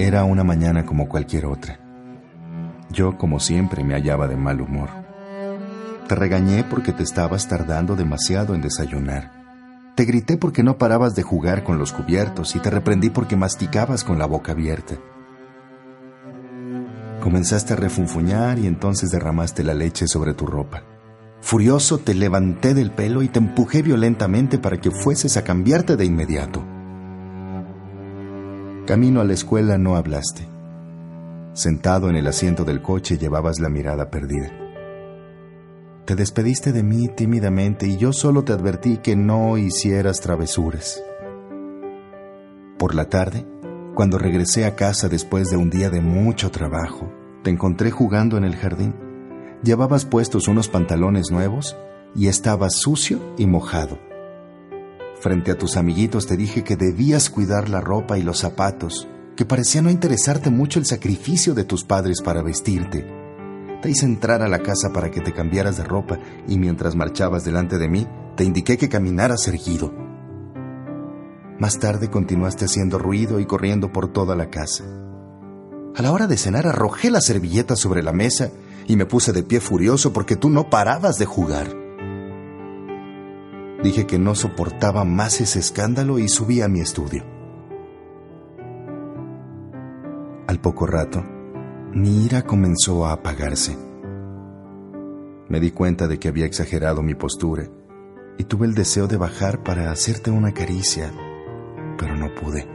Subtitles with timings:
[0.00, 1.80] Era una mañana como cualquier otra.
[2.88, 4.90] Yo, como siempre, me hallaba de mal humor.
[6.06, 9.32] Te regañé porque te estabas tardando demasiado en desayunar.
[9.96, 14.04] Te grité porque no parabas de jugar con los cubiertos y te reprendí porque masticabas
[14.04, 14.94] con la boca abierta.
[17.20, 20.84] Comenzaste a refunfuñar y entonces derramaste la leche sobre tu ropa.
[21.40, 26.04] Furioso te levanté del pelo y te empujé violentamente para que fueses a cambiarte de
[26.04, 26.77] inmediato.
[28.88, 30.48] Camino a la escuela no hablaste.
[31.52, 34.50] Sentado en el asiento del coche llevabas la mirada perdida.
[36.06, 41.04] Te despediste de mí tímidamente y yo solo te advertí que no hicieras travesuras.
[42.78, 43.46] Por la tarde,
[43.94, 47.12] cuando regresé a casa después de un día de mucho trabajo,
[47.42, 48.94] te encontré jugando en el jardín.
[49.62, 51.76] Llevabas puestos unos pantalones nuevos
[52.16, 54.07] y estabas sucio y mojado.
[55.20, 59.44] Frente a tus amiguitos te dije que debías cuidar la ropa y los zapatos, que
[59.44, 63.04] parecía no interesarte mucho el sacrificio de tus padres para vestirte.
[63.82, 67.44] Te hice entrar a la casa para que te cambiaras de ropa y mientras marchabas
[67.44, 69.92] delante de mí, te indiqué que caminaras erguido.
[71.58, 74.84] Más tarde continuaste haciendo ruido y corriendo por toda la casa.
[75.96, 78.52] A la hora de cenar arrojé la servilleta sobre la mesa
[78.86, 81.87] y me puse de pie furioso porque tú no parabas de jugar.
[83.82, 87.24] Dije que no soportaba más ese escándalo y subí a mi estudio.
[90.48, 91.22] Al poco rato,
[91.92, 93.76] mi ira comenzó a apagarse.
[95.48, 97.68] Me di cuenta de que había exagerado mi postura
[98.36, 101.12] y tuve el deseo de bajar para hacerte una caricia,
[101.98, 102.66] pero no pude.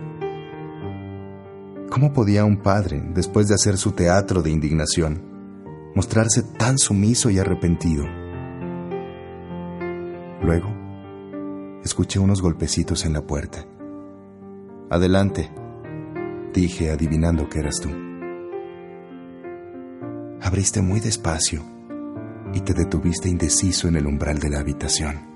[1.89, 5.21] ¿Cómo podía un padre, después de hacer su teatro de indignación,
[5.95, 8.05] mostrarse tan sumiso y arrepentido?
[10.41, 10.82] Luego,
[11.83, 13.65] escuché unos golpecitos en la puerta.
[14.89, 15.51] Adelante,
[16.53, 17.89] dije adivinando que eras tú.
[20.41, 21.61] Abriste muy despacio
[22.53, 25.33] y te detuviste indeciso en el umbral de la habitación.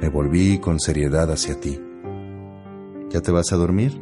[0.00, 1.80] Me volví con seriedad hacia ti.
[3.10, 4.00] ¿Ya te vas a dormir?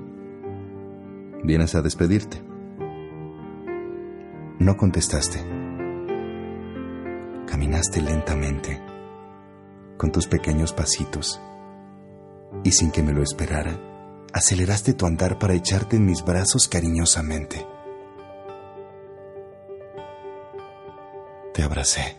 [1.45, 2.43] ¿Vienes a despedirte?
[4.59, 5.39] No contestaste.
[7.47, 8.92] Caminaste lentamente
[10.03, 11.41] con tus pequeños pasitos.
[12.65, 13.79] Y sin que me lo esperara,
[14.33, 17.65] aceleraste tu andar para echarte en mis brazos cariñosamente.
[21.55, 22.17] Te abracé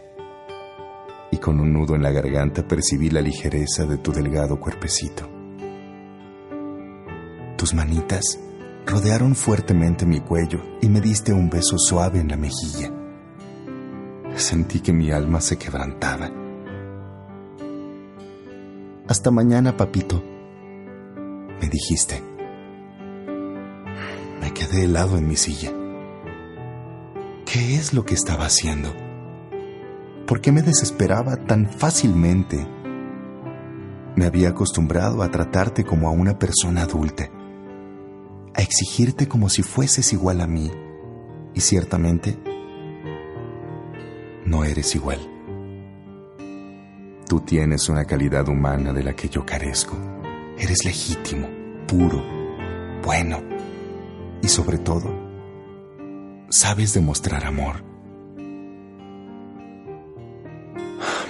[1.30, 5.30] y con un nudo en la garganta percibí la ligereza de tu delgado cuerpecito.
[7.58, 8.40] Tus manitas
[8.86, 12.94] rodearon fuertemente mi cuello y me diste un beso suave en la mejilla.
[14.38, 16.43] Sentí que mi alma se quebrantaba
[19.14, 20.24] hasta mañana, papito,
[21.62, 22.20] me dijiste.
[24.42, 25.72] Me quedé helado en mi silla.
[27.46, 28.92] ¿Qué es lo que estaba haciendo?
[30.26, 32.68] ¿Por qué me desesperaba tan fácilmente?
[34.16, 37.30] Me había acostumbrado a tratarte como a una persona adulta,
[38.56, 40.72] a exigirte como si fueses igual a mí,
[41.54, 42.36] y ciertamente
[44.44, 45.20] no eres igual.
[47.28, 49.98] Tú tienes una calidad humana de la que yo carezco.
[50.58, 51.48] Eres legítimo,
[51.88, 52.22] puro,
[53.04, 53.42] bueno
[54.42, 55.10] y sobre todo,
[56.50, 57.84] sabes demostrar amor.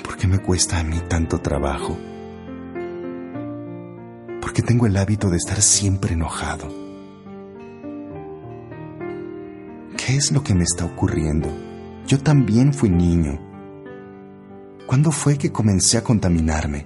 [0.04, 1.96] ¿Por qué me cuesta a mí tanto trabajo?
[4.42, 6.68] ¿Por qué tengo el hábito de estar siempre enojado?
[9.96, 11.50] ¿Qué es lo que me está ocurriendo?
[12.08, 13.53] Yo también fui niño
[14.86, 16.86] ¿Cuándo fue que comencé a contaminarme?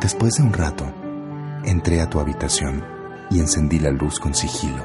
[0.00, 0.84] Después de un rato,
[1.64, 2.84] entré a tu habitación
[3.30, 4.84] y encendí la luz con sigilo.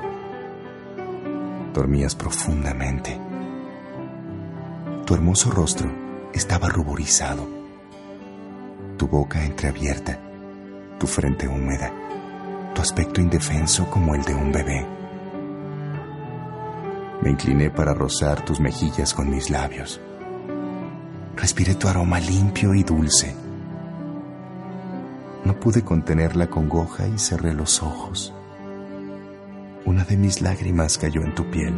[1.74, 3.20] Dormías profundamente.
[5.06, 5.90] Tu hermoso rostro
[6.34, 7.48] estaba ruborizado,
[8.98, 10.20] tu boca entreabierta,
[11.00, 11.94] tu frente húmeda,
[12.74, 15.05] tu aspecto indefenso como el de un bebé.
[17.26, 20.00] Me incliné para rozar tus mejillas con mis labios.
[21.36, 23.36] Respiré tu aroma limpio y dulce.
[25.44, 28.32] No pude contener la congoja y cerré los ojos.
[29.86, 31.74] Una de mis lágrimas cayó en tu piel.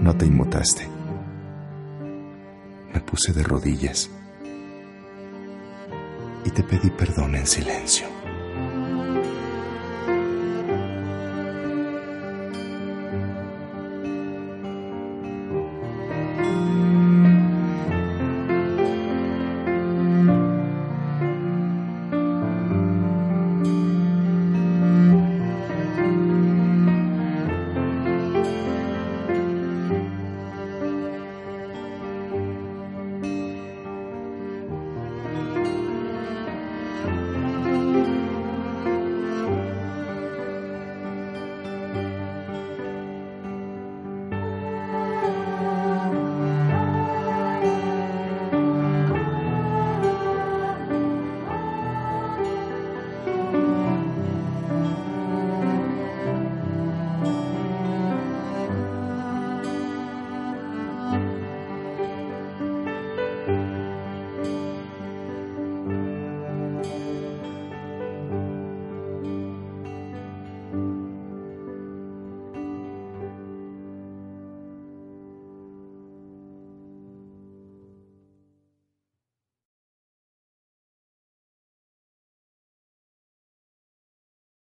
[0.00, 0.86] No te inmutaste.
[2.94, 4.08] Me puse de rodillas
[6.44, 8.17] y te pedí perdón en silencio.